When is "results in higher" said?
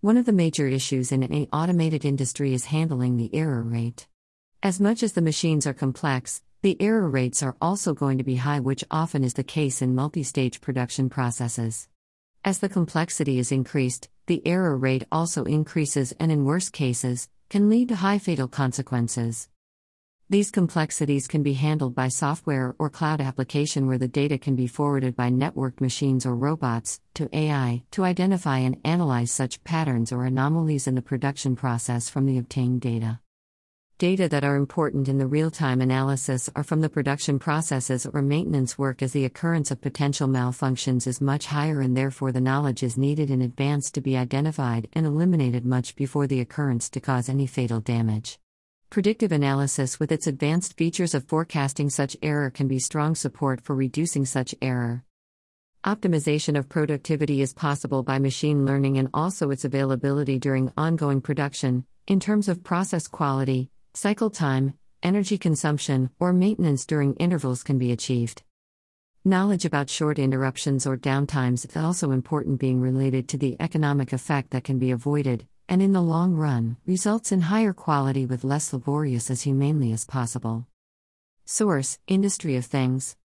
76.86-77.72